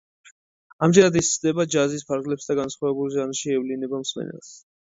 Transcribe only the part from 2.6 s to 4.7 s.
განსხვავებულ ჟანრში ევლინება მსმენელს.